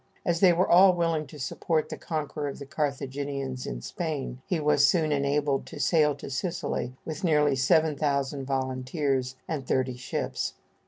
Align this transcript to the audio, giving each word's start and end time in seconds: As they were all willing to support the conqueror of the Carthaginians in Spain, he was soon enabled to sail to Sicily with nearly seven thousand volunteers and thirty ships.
As 0.25 0.39
they 0.39 0.51
were 0.51 0.67
all 0.67 0.95
willing 0.95 1.27
to 1.27 1.37
support 1.37 1.89
the 1.89 1.95
conqueror 1.95 2.47
of 2.47 2.57
the 2.57 2.65
Carthaginians 2.65 3.67
in 3.67 3.81
Spain, 3.81 4.41
he 4.47 4.59
was 4.59 4.87
soon 4.87 5.11
enabled 5.11 5.67
to 5.67 5.79
sail 5.79 6.15
to 6.15 6.31
Sicily 6.31 6.95
with 7.05 7.23
nearly 7.23 7.55
seven 7.55 7.95
thousand 7.95 8.47
volunteers 8.47 9.35
and 9.47 9.67
thirty 9.67 9.95
ships. 9.97 10.55